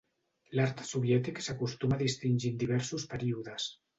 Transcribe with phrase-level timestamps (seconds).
[0.59, 3.71] L'art soviètic s'acostuma a distingir en diversos períodes.